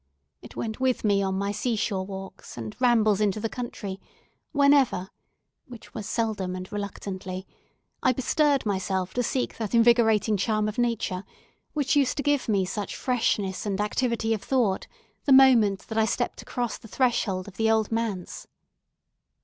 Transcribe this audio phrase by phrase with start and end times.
[0.41, 3.99] It went with me on my sea shore walks and rambles into the country,
[4.51, 11.23] whenever—which was seldom and reluctantly—I bestirred myself to seek that invigorating charm of Nature
[11.73, 14.87] which used to give me such freshness and activity of thought,
[15.25, 18.47] the moment that I stepped across the threshold of the Old Manse.